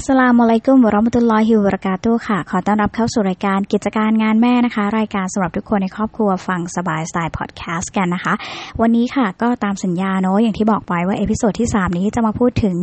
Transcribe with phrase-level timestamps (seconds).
[0.00, 8.34] السلام عليكم ورحمة الله وبركاته ค่ะ ขอต้อนรับเข้าสู่รายการกิจการงานแม่นะคะ รายการสำหรับทุกคนในครอบครัวฟังสบายสไตล์พอดแคสต์กันนะคะ
[8.80, 12.76] วันนี้ค่ะก็ตามสัญญาเนาะอย่างที่บอกไว้ว่า episode ที่ 3 นี้จะมาพูดถึง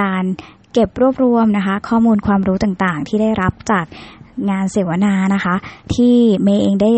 [0.00, 0.24] การ
[0.72, 3.84] เก็บรวบรวมนะคะ ข้อมูลความรู้ต่างๆ ที่ได้รับจาก
[4.50, 5.54] งานเสวนานะคะ
[5.94, 6.90] ที่เมย์เองได้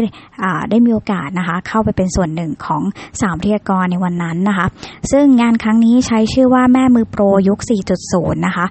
[0.70, 2.82] ได้มีโอกาสนะคะ เข้าไปเป็นส่วนหนึ่งของ
[3.20, 4.66] สามพิธีกรในวันนั้นนะคะ
[5.10, 7.58] ซึ่งงานครั้งนี้ใช้ชื่อว่าแม่มือโปรยุค
[8.02, 8.66] 4.0 นะคะ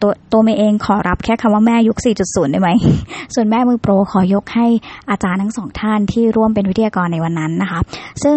[0.00, 2.70] ตัวตัวเมย์เองขอรับแค่คำว่าแม่ยุค 4.0 ได้ไหม
[3.34, 4.66] ส่วนแม่มือโปรขอยกให้
[5.10, 7.80] อาจารย์ทั้งสองท่านที่ร่วมเป็นวิทยากรในวันนั้นนะคะ
[8.22, 8.36] ซึ่ง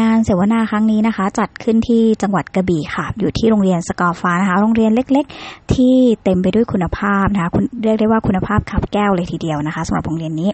[0.00, 7.50] งานเสวนาครั้งนี้นะคะ จัดขึ้นที่จังหวัดกระบี่ค่ะ อยู่ที่โรงเรียนสกอฟ้านะคะ โรงเรียนเล็ก ๆ ที่เต็มไปด้วยคุณภาพนะคะ
[7.84, 10.50] เรียกได้ว่าคุณภาพขับแก้วเลยทีเดียวนะคะสำหรับโรงเรียนนี้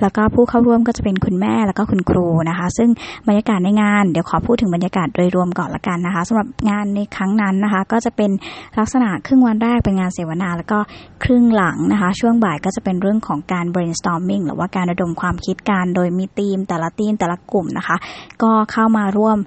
[0.00, 2.90] แล้วก็ผู้เข้าร่วมก็จะเป็นคุณแม่แล้วก็คุณครูนะคะ ซึ่ง
[3.28, 8.30] บรรยากาศในงานเดี๋ยวขอพูดถึงบรรยากาศโดยรวมก่อนละกันนะคะสำหรับงานในครั้งนั้นนะคะ ก็จะเป็น
[8.78, 10.78] ลักษณะครึ่งวันแรกเป็นงานเสวนา แล้วก็
[11.24, 17.96] ครึ่งหลังนะคะ ช่วงบ่ายก็จะเป็นเรื่องของการ brainstorming หรือว่าการระดมความคิดการโดยมีทีม แต่ละทีมแต่ละกลุ่มนะคะ
[18.42, 19.38] ก็เข้ามาร่วม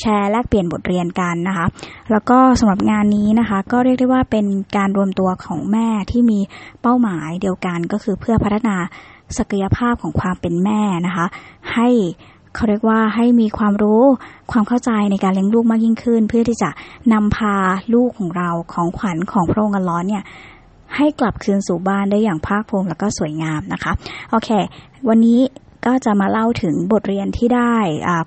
[0.00, 1.66] แชร์แลกเปลี่ยนบทเรียนกันนะคะ
[2.10, 6.38] แล้วก็สำหรับงานนี้นะคะ ก็เรียกได้ว่าเป็นการรวมตัวของแม่ที่มี
[6.82, 8.76] เป้าหมายเดียวกันก็คือเพื่อพัฒนา
[9.38, 11.26] ศักยภาพของความเป็นแม่นะคะ
[11.74, 11.88] ให้
[12.54, 14.02] เขาเรียกว่าให้มีความรู้
[14.52, 16.70] ความเข้าใจในการเลี้ยงลูกมากยิ่งขึ้น เพื่อที่จะ
[17.12, 17.56] นำพา
[17.94, 20.22] ลูกของเราของขวัญของพระองค์ล้อเนี่ย
[20.96, 23.92] ให้กลับคืนสู่บ้านได้อย่างภาคภูมิแล้วก็สวยงามนะคะ
[24.30, 24.48] โอเค
[25.08, 25.40] วันนี้
[25.86, 27.76] ก็จะมาเล่าถึงบทเรียนที่ได้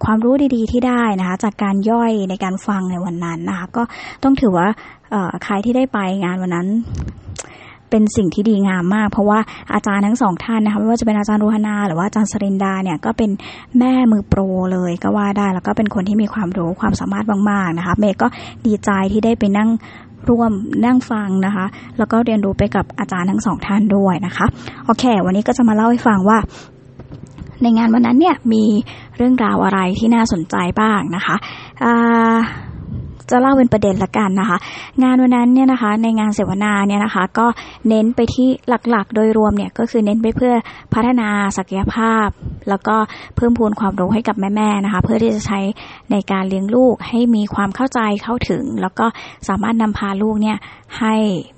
[0.04, 3.84] ความรู้ดีๆที่ได้นะคะจากการย่อยในการฟังในวันนั้นนะคะก็
[4.24, 4.68] ต้องถือว่า
[5.44, 6.68] ใครที่ได้ไปงานวันนั้น
[7.90, 9.40] เป็นสิ่งที่ดีงามมาก เพราะว่า
[9.74, 13.30] อาจารย์ทั้งสองท่านนะคะไม่ว่าจะเป็นอาจารย์รูฮนา หรือว่าอาจารย์สรินดาเนี่ยก็เป็น
[13.80, 18.28] แม่มือโปรเลยก็ว่าได้แล้วก็เป็นคนที่มีความรู้ความสามารถมากๆนะคะเมย์ก็
[18.66, 19.70] ดีใจที่ได้ไปนั่ง
[20.30, 20.52] ร่วม
[20.86, 21.66] นั่งฟังนะคะ
[21.98, 24.46] แล้วก็เรียนรู้ไปกับอาจารย์ทั้งสองท่านด้วยนะคะ
[24.86, 26.38] โอเค วันนี้ก็จะมาเล่าให้ฟังว่า
[27.62, 28.64] ในงานวันนั้นเนี่ยมี
[29.18, 31.36] เรื่องราวอะไรที่น่าสนใจบ้างนะคะ
[33.32, 34.58] จะเล่าเป็นประเด็นละกันนะคะ
[35.04, 37.48] งานวันนั้นเนี่ยนะคะในงานเสวนาเนี่ยนะคะ ก็
[37.90, 40.54] เน้นไปที่หลักๆ โดยรวมเนี่ยก็คือเน้นไปเพื่อ
[40.94, 42.28] พัฒนาศักยภาพ
[42.70, 42.96] แล้วก็
[43.36, 45.60] เพิ่มพูนความรู้ให้กับแม่ๆนะคะ เพื่อที่จะใช้
[46.12, 49.06] ในการเลี้ยงลูกให้มีความเข้าใจเข้าถึง แล้วก็
[49.48, 50.58] สามารถนำพาลูกเนี่ย
[51.00, 51.16] ให้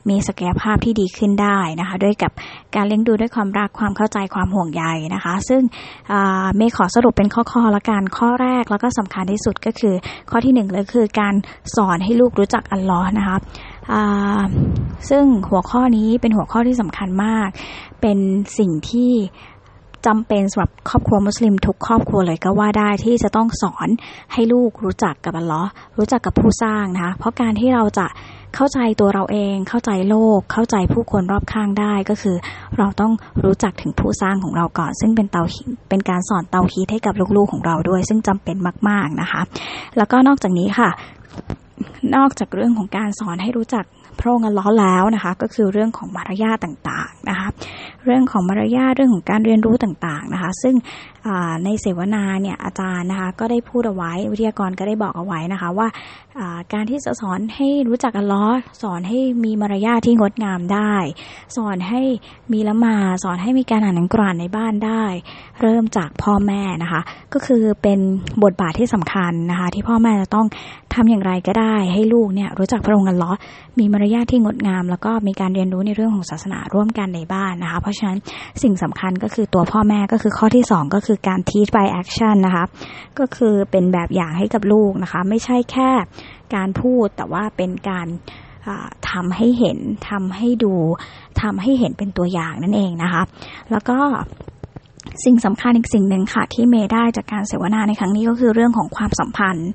[0.09, 2.31] มีศักยภาพที่ดีขึ้นได้นะคะ ด้วยกับ
[2.75, 4.83] การเลี้ยงดูด้วยความรักความเข้าใจความห่วงใย
[5.16, 5.61] นะคะ ซึ่ง
[6.57, 9.95] เมย์ขอสรุปเป็นข้อๆละกันข้อแรกแล้วก็สำคัญที่สุดก็คือ
[10.29, 11.33] ข้อที่หนึ่งเลยคือการ
[11.75, 13.38] สอนให้ลูกรู้จักอัลลอฮ์นะคะ
[15.09, 17.47] ซึ่งหัวข้อนี้เป็นหัวข้อที่สำคัญมาก
[18.01, 18.18] เป็น
[18.57, 19.12] สิ่งที่
[20.07, 23.88] จำเป็นสำหรับครอบครัวมุสลิมทุกครอบครัวเลยก็ว่าได้ที่จะต้องสอน
[24.34, 28.07] ให้ลูกรู้จักกับอัลลอฮ์รู้จักกับผู้สร้างนะคะเพราะการที่เราจะ
[28.56, 32.35] เข้าใจตัวเราเอง เข้าใจโลก เข้าใจผู้คนรอบข้างได้ก็คือ
[32.78, 33.13] เราต้อง
[33.44, 35.44] รู้จักถึงผู้สร้างของเราก่อน ซึ่งเป็นเตา
[35.89, 38.57] เป็นการสอนเตาฮีให้กับลูกๆของเราด้วย ซึ่งจำเป็น
[38.89, 39.41] มาก ๆนะคะ
[39.97, 40.89] แล้วก็นอกจากนี้ค่ะ
[42.16, 43.86] นอกจากเรื่องของการสอนให้รู้จัก
[44.20, 47.48] พระองค์ล้อแล้วนะคะ ก็คือเรื่องของมารยาทต่างๆนะคะ
[48.06, 50.75] เรื่องของมารยาทเรื่องของการเรียนรู้ต่างๆนะคะ ซึ่ง
[51.66, 55.88] ในเสวนาเนี่ยอาจารย์นะคะก็ได้พูดเอาไว้วิทยากรก็ได้บอกเอาไว้นะคะว่า
[56.74, 60.94] การที่จะสอนให้รู้จักอัลลอฮ์สอนให้มีมารยาทที่งดงามได้
[61.58, 62.02] สอนให้
[62.53, 65.03] มีละมาสอนให้มีการอ่านหนังกรานในบ้านได้
[65.62, 67.02] เริ่มจากพ่อแม่นะคะ
[67.34, 68.00] ก็คือเป็น
[68.44, 70.48] บทบาทที่สำคัญนะคะ ที่พ่อแม่จะต้อง
[70.94, 73.38] ทำอย่างไรก็ได้ ให้ลูกเนี่ยรู้จักพระองค์อัลลอฮ์
[73.80, 78.18] มีมารยาทที่งดงาม แล้วก็มีการเรียนรู้ในเรื่องของศาสนาร่วมกันในบ้านนะคะ เพราะฉะนั้น
[78.64, 82.66] สิ่งสำคัญก็คือตัวพ่อแม่ก็คือข้อที่ 2 ก็คือการ teach by action นะคะ
[83.19, 85.90] ก็คือเป็นแบบอย่างให้กับลูกนะคะ ไม่ใช่แค่
[86.55, 88.07] การพูดแต่ว่าเป็นการ
[89.11, 89.77] ทำให้เห็น
[90.09, 90.73] ทำให้ดู
[91.41, 93.23] ทำให้เห็นเป็นตัวอย่างนั่นเองนะคะ
[93.71, 93.97] แล้วก็
[95.25, 99.69] สิ่งสำคัญอีกสิ่งหนึ่งค่ะที่เมย์ได้จากการเสวนาในครั้งนี้ก็คือเรื่องของความสัมพันธ์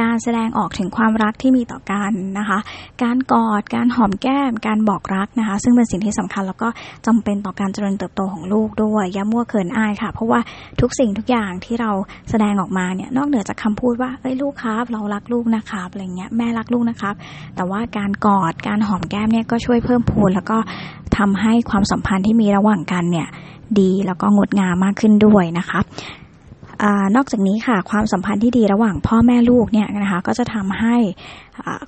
[0.00, 2.58] การแสดงออกถึงความรักที่มีต่อกันนะคะ
[3.02, 6.68] การกอด การหอมแก้ม การบอกรักนะคะ ซึ่งเป็นสิ่งที่สำคัญแล้วก็
[7.06, 10.40] จำเป็นต่อการเจริญเติบโตของลูกด้วยอย่ามั่วเขินอายค่ะ เพราะว่า
[10.80, 11.90] ทุกสิ่งทุกอย่างที่เรา
[12.30, 17.14] แสดงออกมาเนี่ยนอกเหนือจากคาพูดว่าเอ้ยลูกครับเรารักลูกนะครับอะไรเงี้ยแม่รักลูกนะครับ
[17.56, 20.58] แต่ว่าการกอดการหอมแก้มเนี่ยก็ช่วยเพิ่มพูนแล้วก็
[21.18, 23.28] ทำให้ความสัมพันธ์ที่มีระหว่างกันเนี่ย
[23.78, 25.80] ดีแล้วก็งดงามมากขึ้นด้วยนะคะ
[26.82, 26.84] อ
[27.16, 30.96] นอกจากนี้ค่ะ ความสัมพันธ์ที่ดีระหว่างพ่อแม่ลูกเนี่ยนะคะก็จะทำให้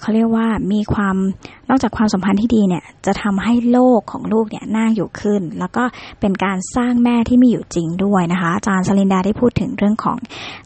[0.00, 1.16] เขาเรียกว่ามีความ
[1.68, 5.84] นอกจากความสัมพันธ์ที่ดีเนี่ยจะทำให้โลกของลูกเนี่ยน่าอยู่ขึ้น แล้วก็
[6.20, 10.18] เป็นการสร้างแม่ที่มีอยู่จริงด้วยนะคะ อาจารย์สลินดาได้พูดถึงเรื่องของ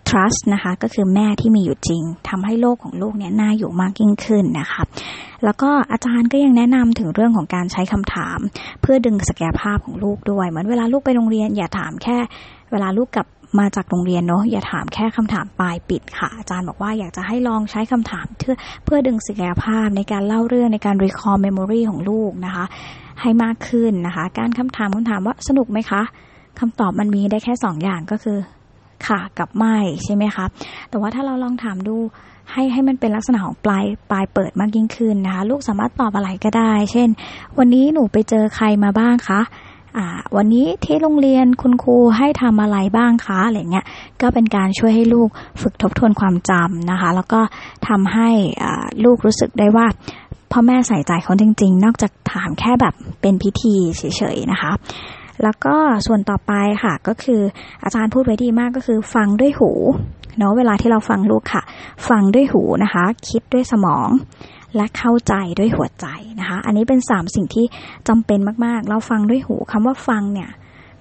[0.09, 4.83] trust นะคะก็คือแม่ที่มีอยู่จริงทำให้โลกของลูกเนี่ยน่าอยู่มากยิ่งขึ้นนะคะ
[5.45, 8.39] แล้วก็อาจารย์ก็ยังแนะนำถึงเรื่องของการใช้คำถาม
[8.83, 12.19] เพื่อดึงศักยภาพของลูกด้วย เหมือนเวลาลูกไปโรงเรียนอย่าถามแค่
[12.73, 13.27] เวลาลูกกลับ
[13.59, 22.65] มาจากโรงเรียนเนาะอย่าถามแค่คำถามปลายปิดค่ะ อาจารย์บอกว่าอยากจะให้ลองใช้คำถามเพื่อเพื่อดึงศักยภาพในการเล่าเรื่องในการ recall memory ของลูกนะคะ
[23.21, 26.03] ให้มากขึ้นนะคะ การคำถามคำถามว่าสนุกไหมคะ
[26.61, 28.39] คำตอบมันมีได้แค่สองอย่างก็คือ
[29.07, 30.45] ค่ะกับไม่ใช่ไหมคะ
[30.91, 31.97] แต่ว่าถ้าเราลองถามดู
[32.53, 37.09] ให้ให้มันเป็นลักษณะของปลายปลายเปิดมากยิ่งขึ้นนะคะ ลูกสามารถตอบอะไรก็ได้ เช่น
[37.59, 39.41] วันนี้หนูไปเจอใครมาบ้างคะ
[40.37, 43.87] วันนี้ที่โรงเรียนคุณครูให้ทำอะไรบ้างคะอะไรเงี้ย
[44.23, 45.29] ก็เป็นการช่วยให้ลูก
[45.63, 47.41] ฝึกทบทวนความจำนะคะ แล้วก็
[47.89, 48.29] ทำให้
[49.05, 49.87] ลูกรู้สึกได้ว่า
[50.53, 54.03] พ่อแม่ใส่ใจเขาจริง ๆ นอกจากถามแค่แบบเป็นพิธีเฉ
[54.35, 54.73] ยๆนะคะ
[55.43, 55.75] แล้วก็
[56.07, 56.53] ส่วนต่อไป
[56.83, 57.41] ค่ะก็คือ
[57.85, 59.71] อาจารย์พูดไว้ดีมากก็คือฟังด้วยหู
[60.39, 61.63] เนาะเวลาที่เราฟังลูกค่ะ
[62.09, 64.09] ฟังด้วยหูนะคะ คิดด้วยสมอง
[64.77, 66.07] และเข้าใจด้วยหัวใจ
[66.41, 67.67] นะคะ อันนี้เป็นสามสิ่งที่
[68.09, 70.51] จำเป็นมาก ๆ เราฟังด้วยหูคำว่าฟังเนี่ย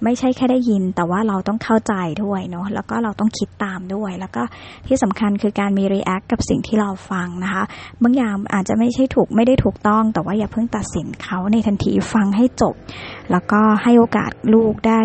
[0.04, 4.42] ไม่ใช่แค่ได้ยิน แต่ว่าเราต้องเข้าใจด้วยเนาะแล้วก็เราต้องคิดตามด้วย แล้วก็
[4.86, 7.62] ที่สำคัญคือการมี react กับสิ่งที่เราฟังนะคะ
[8.02, 12.74] บางอย่างอาจจะไม่ใช่ถูกไม่ได้ถูกต้อง แต่ว่าอย่าเพิ่งตัดสินเขาในทันทีฟังให้จบ
[13.30, 15.00] แล้วก็ให้โอกาสลูกได้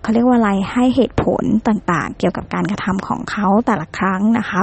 [0.00, 4.60] เขาเรียกว่าอะไรให้เหตุผลต่างๆ เกี่ยวกับการกระทำของเขาแต่ละครั้งนะคะ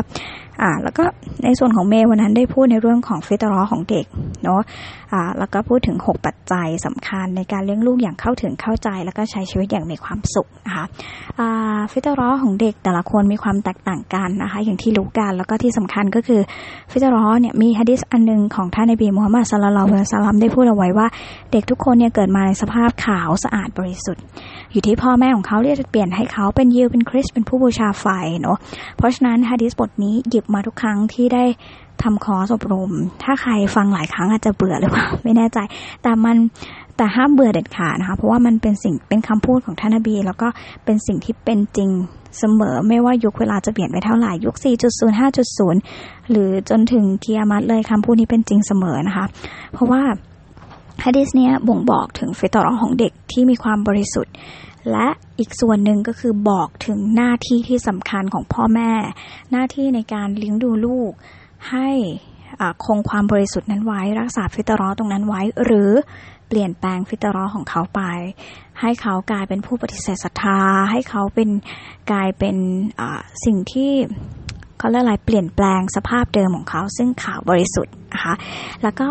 [0.62, 1.03] อ่าแล้วก็
[1.44, 4.06] ในส่วนของเมย์วันนั้นได้พูดในเรื่องของฟิตรอของเด็ก
[4.44, 4.62] เนาะ
[5.13, 10.86] อ่าแล้วก็พูดถึง 6 ปัจจัยสำคัญในการเลี้ยงลูกอย่างเข้าถึงเข้าใจ แล้วก็ใช้ชีวิตอย่างมีความสุขนะคะ
[11.39, 16.41] อ่าฟิตรอของเด็กแต่ละคนมีความแตกต่างกันนะคะอย่างที่รู้กันแล้วก็ที่สำคัญก็คือ
[16.91, 21.07] ฟิตรอเนี่ยมีฮะดิษอันนึงของท่านนบีมูฮัมมัดสุลลัลฮุสลามได้พูดเอาไว้ว่า
[21.51, 24.24] เด็กทุกคนเนี่ยเกิดมาในสภาพขาวสะอาดบริสุทธิ์
[24.73, 28.05] อยู่ที่พ่อแม่ของเขาเรียกจะเปลี่ยนให้เขาเป็นยิวเป็นคริสเป็นผู้บูชาไฟ
[28.41, 28.57] เนาะ
[28.97, 31.45] เพราะฉะนั้นฮะดิษบทนี้หยิบมาทุกครั้งที่ได้
[32.03, 32.91] ทำคอสอบรม
[33.23, 35.59] ถ้าใครฟังหลายครั้งอาจจะเบื่อหรือเปล่าไม่แน่ใจ
[36.03, 36.37] แต่มัน
[36.97, 40.47] แต่ห้ามเบื่อเด็ดขาดนะคะ เพราะว่ามันเป็นสิ่งเป็นคำพูดของท่านนบี แล้วก็
[40.85, 41.89] เป็นสิ่งที่เป็นจริง
[42.39, 49.25] เสมอ ไม่ว่ายุคเวลาจะเปลี่ยนไปเท่าไหร่ ยุค 4.0 5.0 หรือจนถึงเกียรมัดเลยคำพูดนี้เป็นจริงเสมอนะคะ
[49.73, 50.01] เพราะว่า
[51.03, 54.33] ฮะดิษเนี้ยบ่งบอกถึงฟิตรอของเด็กที่มีความบริสุทธิ์
[54.91, 55.07] และ
[55.39, 58.91] อีกส่วนหนึ่งก็คือบอกถึงหน้าที่ที่สำคัญของพ่อแม่
[59.51, 61.11] หน้าที่ในการเลี้ยงดูลูก
[61.71, 61.89] ให้
[62.85, 65.91] คงความบริสุทธิ์นั้นไว้ รักษาฟิตรอตรงนั้นไว้ หรือ
[66.47, 68.01] เปลี่ยนแปลงฟิตรอของเขาไป
[68.81, 70.59] ให้เขากลายเป็นผู้ปฏิเสธศรัทธา
[70.91, 71.49] ให้เขาเป็น
[72.11, 72.57] กลายเป็น
[73.45, 73.91] สิ่งที่
[74.83, 78.33] เขาเรียกอะไรเปลี่ยนแปลงสภาพเดิมของเขา ซึ่งขาวบริสุทธิ์นะคะ
[78.83, 79.07] แล้วก็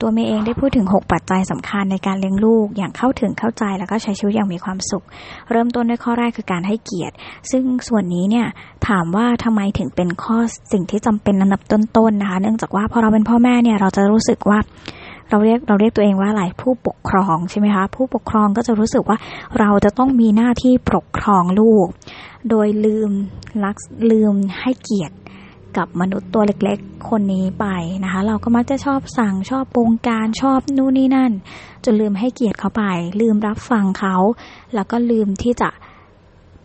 [0.00, 5.04] ตัวเมย์เองได้พูดถึง 6 ปัจจัยสำคัญในการเลี้ยงลูกอย่างเข้าถึงเข้าใจแล้วก็ใช้ชีวิตอย่างมีความสุข
[5.50, 7.14] เริ่มต้นด้วยข้อแรกคือการให้เกียรติ
[7.50, 8.46] ซึ่งส่วนนี้เนี่ย
[8.88, 10.36] ถามว่าทำไมถึงเป็นข้อ
[10.72, 14.58] สิ่งที่จำเป็นอันดับต้นๆนะคะ เนื่องจากว่าพอเราเป็นพ่อแม่เนี่ยเราจะรู้สึกว่า
[15.30, 19.18] เราเรียกเราเรียกตัวเองว่าอะไรผู้ปกครองใช่ไหมคะผู้ปกครองก็จะรู้สึกว่า
[19.58, 21.86] เราจะต้องมีหน้าที่ปกครองลูก
[22.50, 23.10] โดยลืม
[23.64, 23.76] รัก
[24.10, 25.16] ลืมให้เกียรติ
[25.76, 27.66] กับมนุษย์ตัวเล็กๆ คนนี้ไป
[28.04, 31.32] นะคะ เราก็มักจะชอบสั่งชอบปงการชอบนู่นนี่นั่น
[31.84, 32.82] จนลืมให้เกียรติเขาไป
[33.20, 34.16] ลืมรับฟังเขา
[34.74, 35.70] แล้วก็ลืมที่จะ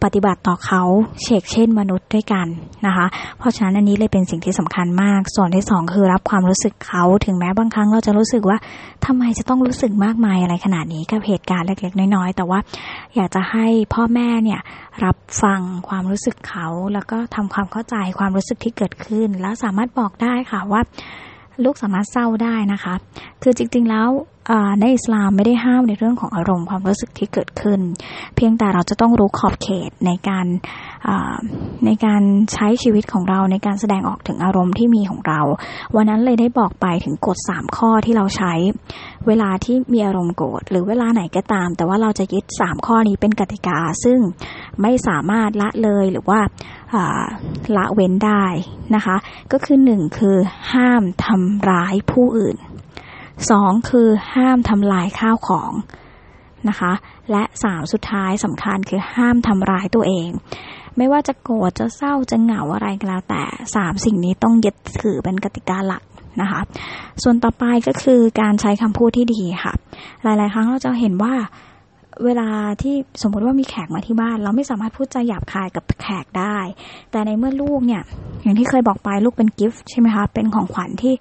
[0.04, 0.84] ปฏิบัติต่อเขา
[1.22, 2.48] เชกเช่นมนุษย์ด้วยกัน
[2.86, 3.06] นะคะ
[3.40, 8.58] เพราะฉะนั้นอันนี้เลยเป็นสิ่งที่สำคัญมาก ส่วนที่สองคือรับความรู้สึกเขาถึงแม้บางครั้งเราจะรู้สึกว่า
[9.06, 12.60] ทำไมจะต้องรู้สึกมากมายอะไรขนาดนี้กับเหตุการณ์เล็กๆ น้อยๆ แต่ว่า
[13.16, 14.60] อยากจะให้พ่อแม่เนี่ย
[15.06, 20.82] รับฟังความรู้สึกเขา แล้วก็ทำความเข้าใจความรู้สึกที่เกิดขึ้น แล้วสามารถบอกได้ค่ะว่า
[21.64, 22.94] ลูกสามารถเศร้าได้นะคะ
[23.44, 24.10] คือจริงๆแล้ว
[24.80, 27.80] ในอิสลามไม่ได้ห้ามในเรื่องของอารมณ์ความรู้สึกที่เกิดขึ้น
[28.36, 30.46] เพียงแต่เราจะต้องรู้ขอบเขตในการ
[31.86, 32.22] ในการ
[32.54, 35.42] ใช้ชีวิตของเราในการแสดงออกถึงอารมณ์ที่มีของเรา
[35.96, 38.54] วันนั้นเลยได้บอกไปถึงกฎ 3 ข้อที่เราใช้
[39.28, 44.20] เวลาที่มีอารมณ์โกรธหรือเวลาไหนก็ตาม แต่ว่าเราจะยึด 3 ข้อนี้เป็นกติกา ซึ่ง
[44.82, 46.40] ไม่สามารถละเลยหรือว่า
[47.78, 48.46] ละเว้นได้
[48.96, 49.16] นะคะ
[49.52, 50.38] ก็คือหนึ่งคือ
[50.74, 52.56] ห้ามทำร้ายผู้อื่น
[53.50, 55.72] สองคือห้ามทำลายข้าวของ
[56.70, 56.94] นะคะ
[57.32, 60.30] และสามสุดท้ายสำคัญคือห้ามทำร้ายตัวเอง
[60.98, 63.44] ไม่ว่าจะโกรธจะเศร้าจะเหงาอะไรก็แล้วแต่
[63.76, 66.04] สามสิ่งนี้ต้องยึดถือเป็นกติกาหลัก
[66.42, 66.62] นะคะ
[67.24, 69.74] ส่วนต่อไปก็คือการใช้คำพูดที่ดีค่ะ
[70.24, 71.34] หลาย ๆ ครั้งเราจะเห็นว่า
[72.26, 72.50] เวลา
[72.82, 76.58] ที่สมมติว่ามีแขกมาที่บ้าน เราไม่สามารถพูดจาหยาบคายกับแขกได้
[77.12, 78.02] แต่ในเมื่อลูกเนี่ย
[78.44, 81.14] อย่างที่เคยบอกไปลูกเป็นกิฟต์ใช่ไหมคะเป็นของขวัญที่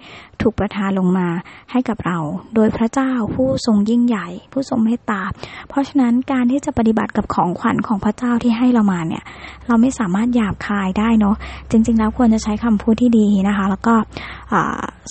[0.43, 1.29] ถูกประทานลงมา
[1.71, 2.19] ให้กับเรา
[2.55, 5.23] โดยพระเจ้าผู้ทรงยิ่งใหญ่ ผู้ทรงเมตตา
[5.69, 9.23] เพราะฉะนั้นการที่จะปฏิบัติกับของขวัญของพระเจ้าที่ให้เรามาเนี่ย
[9.67, 11.37] เราไม่สามารถหยาบคายได้เนาะ
[11.71, 13.95] จริง ๆ แล้วควรจะใช้คำพูดที่ดีนะคะ แล้วก็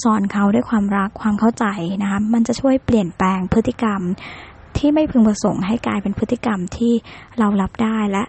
[0.03, 1.65] สอนเขาด้วยความรักความเข้าใจ
[2.01, 4.01] นะคะมันจะช่วยเปลี่ยนแปลงพฤติกรรม
[4.80, 6.94] ที่ไม่พึงประสงค์ให้กลายเป็นพฤติกรรมที่
[7.40, 8.24] เรารับได้และ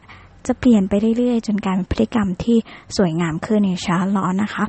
[0.47, 2.57] จะเปลี่ยนไปเรื่อยๆ จนกลายเป็นพฤติกรรมที่
[2.97, 4.65] สวยงามขึ้นในช้าล้อนนะคะ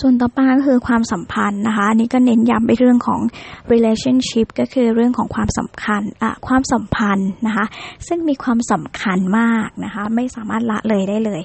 [0.00, 3.20] ส่วนต่อไปก็คือความสัมพันธ์นะคะอันนี้ก็เน้นย้ำไปเรื่องของ
[3.72, 7.66] relationship ก็คือเรื่องของความสำคัญอะความสัมพันธ์นะคะ
[8.08, 11.40] ซึ่งมีความสำคัญมากนะคะไม่สามารถละเลยได้เลย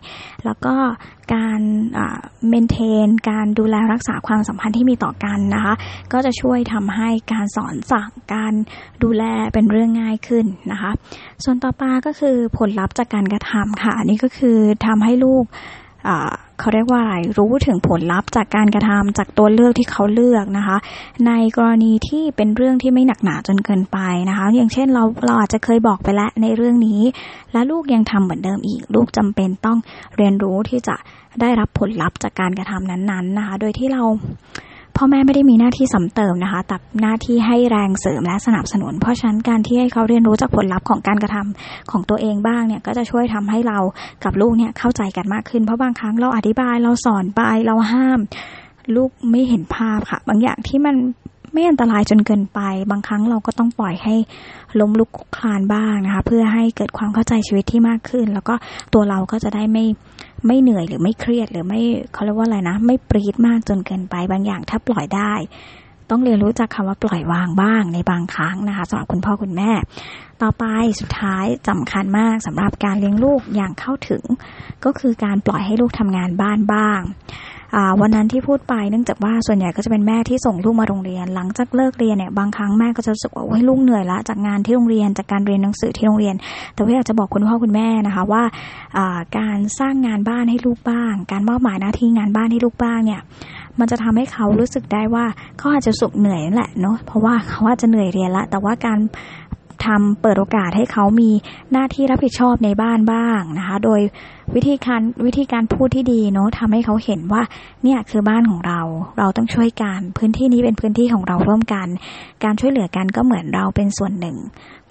[0.45, 0.75] แล้วก็
[1.33, 1.61] การ
[2.49, 5.73] เมนเทนการดูแลรักษาความสัมพันธ์ที่มีต่อกันนะคะ
[6.13, 8.53] ก็จะช่วยทำให้การสอนสั่งการ
[9.03, 9.23] ดูแล
[9.53, 10.91] เป็นเรื่องง่ายขึ้นนะคะ
[11.43, 15.45] ส่วนต่อไปก็คือผลลัพธ์จากการกระทำค่ะอันี่ก็คือทำให้ลูก
[16.59, 20.77] เขาเรียกว่าอะไรรู้ถึงผลลัพธ์จากการกระทำจากตัวเลือกที่เขาเลือกนะคะ
[21.27, 23.97] ในกรณีที่เป็นเรื่องที่ไม่หนักหนาจนเกินไป
[24.29, 27.01] นะคะ อย่างเช่นเราเราอาจจะเคยบอกไปแล้วในเรื่องนี้
[27.53, 29.77] และลูกยังทำเหมือนเดิมอีก ลูกจำเป็นต้อง
[30.17, 30.95] เรียนรู้ที่จะ
[31.41, 34.03] ได้รับผลลัพธ์จากการกระทำนั้นๆนะคะ โดยที่เรา
[34.97, 43.79] พ่อแม่ไม่ได้มีหน้าที่สำเติมนะคะ แต่หน้าที่ให้แรงเสริมและสนับสนุน เพราะฉะนั้นการที่ให้เขาเรียนรู้จากผลลัพธ์ของการกระทำของตัวเองบ้างเนี่ยก็จะช่วยทำให้เรา
[44.23, 48.19] กับลูกเนี่ยเข้าใจกันมากขึ้น เพราะบางครั้งเราอธิบายเราสอนไปเราห้าม
[48.95, 50.95] ลูกไม่เห็นภาพค่ะ บางอย่างที่มัน
[51.53, 52.59] ไม่อันตรายจนเกินไป
[52.91, 54.15] บางครั้งเราก็ต้องปล่อยให้
[54.79, 58.55] ล้มลุกคลานบ้างนะคะ เพื่อให้เกิดความเข้าใจชีวิตที่มากขึ้น แล้วก็
[58.93, 59.85] ตัวเราก็จะได้ไม่
[60.45, 61.81] ไม่เหนื่อยหรือไม่เครียดหรือไม่
[62.13, 65.33] เขาเรียกว่าอะไรนะ ไม่ปรีดมากจนเกินไปบางอย่างถ้าปล่อยได้
[66.09, 69.71] ต้องเรียนรู้จากคำว่าปล่อยวางบ้างในบางครั้งนะคะสำหรับคุณพ่อคุณแม่
[70.41, 70.65] ต่อไป
[70.99, 74.23] สุดท้ายสำคัญมากสำหรับการเลี้ยงลูกอย่างเข้าถึง
[74.85, 76.99] ก็คือการปล่อยให้ลูกทำงานบ้านบ้าง
[78.01, 86.35] วันนั้นที่พูดไปเนื่องจากว่าส่วนใหญ่ก็จะเป็นแม่ที่ส่งลูกมาโรงเรียน หลังจากเลิกเรียนเนี่ยบางครั้งแม่ก็จะรู้สึกว่าโอ้ยลูกเหนื่อยละจากงานที่โรงเรียนจากการเรียนหนังสือที่โรงเรียน
[86.73, 88.43] แต่ว่าอยากจะบอกคุณพ่อคุณแม่นะคะว่า
[89.37, 93.21] การสร้างงานบ้านให้ลูกบ้าง การมอบหมายหน้าที่งานบ้านให้ลูกบ้างเนี่ย
[93.79, 95.25] มันจะทำให้เขารู้สึกได้ว่า
[95.57, 98.99] เขาอาจจะสุกเหนื่อยนั่นแหละเนาะเพราะว่าเขาอาจจะเหนื่อยเรียนละ แต่ว่าการ
[99.85, 101.29] ทำเปิดโอกาสให้เขามี
[101.71, 104.01] หน้าที่รับผิดชอบในบ้านบ้างนะคะ โดย
[104.55, 107.41] วิธีการวิธีการพูดที่ดีเนาะทำให้เขาเห็นว่า
[107.83, 108.81] เนี่ยคือบ้านของเรา
[109.17, 111.87] เราต้องช่วยกันพื้นที่นี้เป็นพื้นที่ของเราร่วมกัน
[112.43, 114.37] การช่วยเหลือกันก็เหมือนเราเป็นส่วนหนึ่ง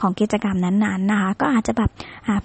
[0.00, 1.90] ของกิจกรรมนั้นๆนะคะ ก็อาจจะแบบ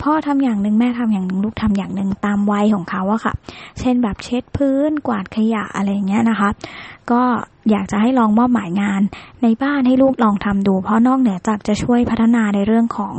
[0.03, 3.33] พ่อทำอย่างหนึ่งแม่ทำอย่างหนึ่งลูกทำอย่างหนึ่งตามวัยของเขาอะค่ะ
[3.79, 6.49] เช่นแบบเช็ดพื้นกวาดขยะอะไรเงี้ยนะคะ
[7.11, 7.21] ก็
[7.69, 9.01] อยากจะให้ลองมอบหมายงาน
[9.43, 13.13] ในบ้านให้ลูกลองทำดู เพราะนอกเหนือจากจะช่วยพัฒนาในเรื่องของ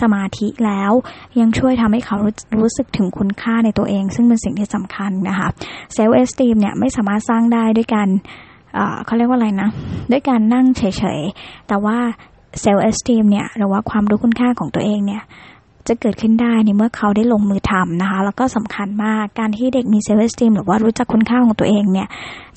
[0.00, 0.92] สมาธิแล้ว
[1.40, 2.16] ยังช่วยทำให้เขา
[2.58, 5.48] รู้สึกถึงคุณค่าในตัวเอง ซึ่งเป็นสิ่งที่สำคัญนะคะ
[5.94, 8.08] self-esteem เนี่ยไม่สามารถสร้างได้ด้วยการ
[9.04, 9.70] เขาเรียกว่าอะไรนะ
[10.10, 10.82] ด้วยการนั่งเฉ
[11.18, 11.98] ยๆ แต่ว่า
[12.60, 15.22] self-esteem เนี่ยหรือว่าความรู้คุณค่าของตัวเองเนี่ย
[15.88, 22.08] จะเกิดขึ้นได้ในเมื่อเขาได้ลงมือทำนะคะ แล้วก็สำคัญมากการที่เด็กมี self-esteem หรือว่ารู้จักคุณค่าของตัวเองเนี่ย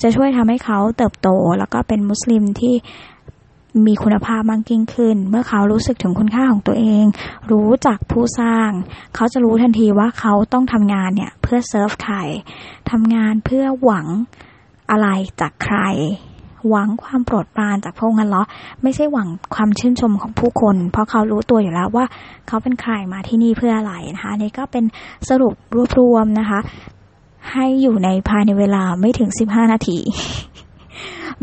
[0.02, 2.74] จะช่วยทำให้เขาเติบโต แล้วก็เป็นมุสลิมที่
[3.86, 7.04] มีคุณภาพมากยิ่งขึ้น เมื่อเขารู้สึกถึงคุณค่าของตัวเอง
[7.50, 8.70] รู้จักผู้สร้าง
[9.14, 12.16] เขาจะรู้ทันทีว่าเขาต้องทำงานเนี่ยเพื่อเซิร์ฟใคร
[12.90, 14.06] ทำงานเพื่อหวัง
[14.90, 15.08] อะไร
[15.40, 15.78] จากใคร
[16.68, 18.42] หวังความโปรดปรานจากพระองค์เหรอ
[18.82, 22.04] ไม่ใช่หวังความชื่นชมของผู้คน เพราะเขารู้ตัวอยู่แล้วว่า
[22.48, 24.84] เขาเป็นใครมาที่นี่เพื่ออะไรนะคะนี่ก็เป็น
[25.28, 26.60] สรุปรวบรวมนะคะ
[27.52, 29.98] ให้อยู่ในภายในเวลาไม่ถึง15นาที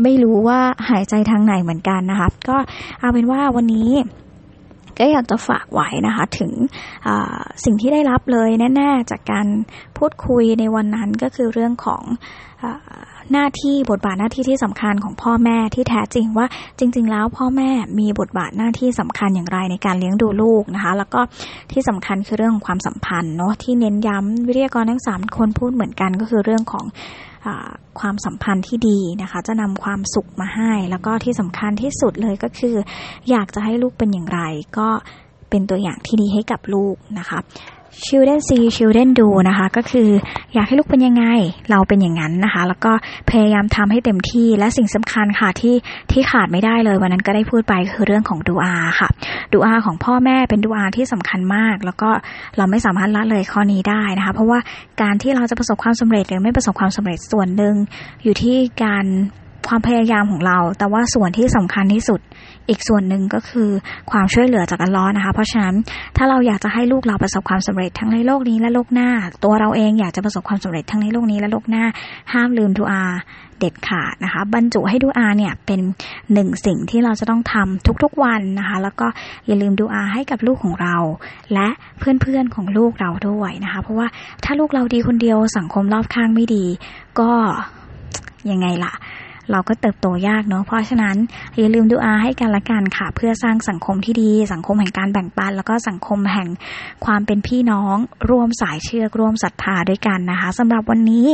[0.02, 2.56] ไม่รู้ว่าหายใจทางไหนเหมือนกันนะคะ ก็
[3.00, 3.90] เอาเป็นว่าวันนี้
[4.98, 6.52] ก็อยากจะฝากไว้นะคะ ถึง
[7.64, 9.46] สิ่งที่ได้รับเลยแน่ ๆ จากการ
[9.98, 12.02] พูดคุยในวันนั้นก็คือเรื่องของ
[13.32, 16.46] หน้าที่บทบาทหน้าที่ที่สำคัญของพ่อแม่ที่แท้จริงว่า
[16.78, 21.20] จริง ๆ แล้วพ่อแม่มีบทบาทหน้าที่สำคัญอย่างไรในการเลี้ยงดูลูกนะคะ แล้วก็
[21.72, 26.84] ที่สำคัญคือเรื่องของความสัมพันธ์เนาะที่เน้นย้ำวิทยากรทั้งสามคนพูดเหมือนกันก็คือเรื่องของ
[28.00, 32.76] ความสัมพันธ์ที่ดีนะคะ จะนำความสุขมาให้ แล้วก็ที่สำคัญที่สุดเลยก็คือ
[33.30, 34.40] อยากจะให้ลูกเป็นอย่างไร
[34.78, 34.88] ก็
[35.50, 37.38] เป็นตัวอย่างที่ดีให้กับลูกนะคะ
[38.06, 40.08] children see children do นะคะ ก็คือ
[40.54, 41.24] อยากให้ลูกเป็นยังไง
[41.70, 42.92] เราเป็นอย่างนั้นนะคะ แล้วก็
[43.30, 45.74] พยายามทำให้เต็มที่ และสิ่งสำคัญค่ะที่
[46.12, 49.08] ที่ขาดไม่ได้เลย วันนั้นก็ได้พูดไปคือเรื่องของดูอาค่ะ
[49.52, 52.10] ดูอาของพ่อแม่เป็นดูอาที่สำคัญมาก แล้วก็
[52.56, 54.58] เราไม่สามารถละเลยข้อนี้ได้นะคะ เพราะว่า
[55.02, 57.74] การที่เราจะประสบความสำเร็จหรือไม่ประสบความสำเร็จส่วนหนึ่ง
[58.22, 59.06] อยู่ที่การ
[59.68, 62.20] ความพยายามของเรา แต่ว่าส่วนที่สำคัญที่สุด
[62.68, 63.70] อีกส่วนหนึ่งก็คือ
[64.10, 65.74] ความช่วยเหลือจากอัลลอฮ์นะคะ เพราะฉะนั้น
[66.16, 69.10] ถ้าเราอยากจะให้ลูกเราประสบความสำเร็จทั้งในโลกนี้และโลกหน้า
[69.44, 71.84] ตัวเราเองอยากจะประสบความสำเร็จทั้งในโลกนี้และโลกหน้า
[72.32, 73.04] ห้ามลืมดูอา
[73.58, 75.80] เด็ดขาดนะคะ บรรจุให้ดูอาเนี่ยเป็น
[76.32, 79.06] หนึ่งสิ่งที่เราจะต้องทำทุกๆวันนะคะ แล้วก็
[79.46, 80.96] อย่าลืมดูอาให้กับลูกของเรา
[81.54, 84.06] และเพื่อนๆของลูกเราด้วยนะคะ เพราะว่า
[84.44, 86.64] ถ้าลูกเราดีคนเดียวสังคมรอบข้างไม่ดี
[87.20, 87.30] ก็
[88.50, 88.92] ยังไงล่ะ
[89.52, 91.16] เราก็เติบโตยากเนาะเพราะฉะนั้น
[91.56, 96.48] อย่าลืมดูอาให้กันละกันค่ะ เพื่อสร้างสังคมที่ดี สังคมแห่งการแบ่งปัน แล้วก็สังคมแห่ง
[97.04, 97.96] ความเป็นพี่น้อง
[98.30, 101.26] ร่วมสายเชือกร่วมศรัทธาด้วยกันนะคะสำหรับวันนี้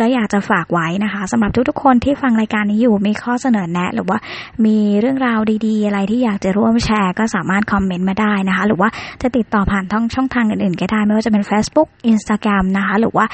[0.00, 4.18] ก็อยากจะฝากไว้นะคะสำหรับทุกๆคนที่ฟังรายการนี้อยู่มีข้อเสนอแนะ หรือว่า
[4.64, 8.88] มีเรื่องราวดีๆ อะไรที่อยากจะร่วมแชร์ ก็สามารถคอมเมนต์มาได้นะคะ หรือว่า
[9.22, 13.26] จะติดต่อผ่านทางช่องทางอื่นๆก็ได้ไม่ว่าจะเป็น Facebook Instagram นะคะ หรือว่า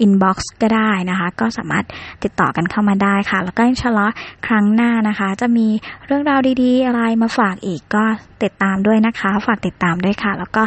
[0.00, 1.84] inbox ก็ได้นะคะ ก็สามารถ
[2.22, 4.06] ติดต่อกันเข้ามาได้ค่ะ แล้วก็ إن شاء الله
[4.46, 5.66] ครั้งหน้านะคะ จะมี
[6.06, 8.04] เรื่องราวดีๆ อะไรมาฝากอีกก็
[8.42, 10.62] ติดตามด้วยนะคะ ฝากติดตามด้วยค่ะ แล้วก็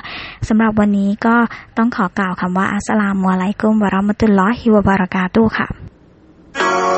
[0.48, 1.36] สำหรับวันนี้ก็
[1.78, 6.97] ต้องขอกล่าวคำว่าอัสสลามุอะลัยกุมวะราะมะตุลลอฮิวะบารากาตุค่ะ